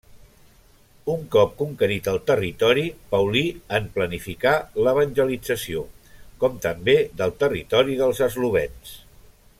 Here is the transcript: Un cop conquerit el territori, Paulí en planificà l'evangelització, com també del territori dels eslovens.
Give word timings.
Un 1.15 1.19
cop 1.35 1.51
conquerit 1.59 2.09
el 2.13 2.17
territori, 2.29 2.85
Paulí 3.13 3.45
en 3.79 3.91
planificà 3.99 4.55
l'evangelització, 4.87 5.85
com 6.45 6.59
també 6.67 6.97
del 7.21 7.39
territori 7.45 8.03
dels 8.05 8.27
eslovens. 8.31 8.99